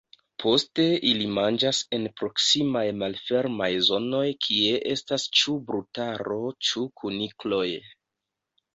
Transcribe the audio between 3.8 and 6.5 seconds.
zonoj kie estas ĉu brutaro